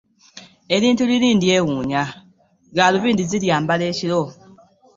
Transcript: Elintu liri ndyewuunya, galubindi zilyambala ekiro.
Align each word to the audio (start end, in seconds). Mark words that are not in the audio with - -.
Elintu 0.75 1.03
liri 1.09 1.29
ndyewuunya, 1.37 2.03
galubindi 2.77 3.23
zilyambala 3.29 3.83
ekiro. 3.91 4.21